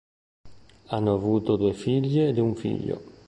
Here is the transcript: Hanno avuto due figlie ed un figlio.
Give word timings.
Hanno 0.87 1.13
avuto 1.13 1.57
due 1.57 1.73
figlie 1.73 2.29
ed 2.29 2.39
un 2.39 2.55
figlio. 2.55 3.01